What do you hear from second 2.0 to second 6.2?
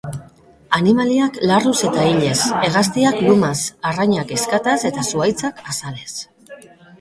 ilez, hegaztiak lumaz, arrainak ezkataz eta zuhaitzak azalez.